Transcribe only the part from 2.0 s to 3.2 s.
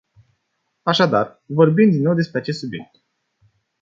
nou despre acest subiect.